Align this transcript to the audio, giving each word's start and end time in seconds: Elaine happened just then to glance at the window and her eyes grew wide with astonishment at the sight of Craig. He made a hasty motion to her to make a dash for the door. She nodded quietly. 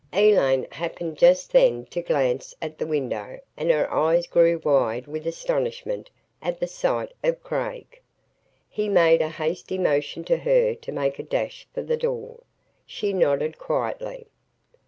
Elaine 0.11 0.65
happened 0.71 1.15
just 1.19 1.51
then 1.51 1.85
to 1.85 2.01
glance 2.01 2.55
at 2.59 2.79
the 2.79 2.87
window 2.87 3.39
and 3.55 3.69
her 3.69 3.87
eyes 3.93 4.25
grew 4.25 4.57
wide 4.65 5.05
with 5.05 5.27
astonishment 5.27 6.09
at 6.41 6.59
the 6.59 6.65
sight 6.65 7.11
of 7.23 7.43
Craig. 7.43 8.01
He 8.67 8.89
made 8.89 9.21
a 9.21 9.29
hasty 9.29 9.77
motion 9.77 10.23
to 10.23 10.37
her 10.37 10.73
to 10.73 10.91
make 10.91 11.19
a 11.19 11.23
dash 11.23 11.67
for 11.71 11.83
the 11.83 11.97
door. 11.97 12.39
She 12.87 13.13
nodded 13.13 13.59
quietly. 13.59 14.25